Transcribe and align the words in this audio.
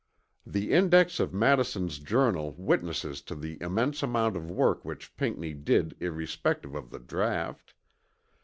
The 0.47 0.71
index 0.71 1.19
of 1.19 1.31
Madison's 1.31 1.99
Journal 1.99 2.53
witnesses 2.57 3.21
to 3.21 3.35
the 3.35 3.59
immense 3.61 4.01
amount 4.01 4.35
of 4.35 4.49
work 4.49 4.83
which 4.83 5.15
Pinckney 5.15 5.53
did 5.53 5.95
irrespective 5.99 6.73
of 6.73 6.89
the 6.89 6.97
draught. 6.97 7.75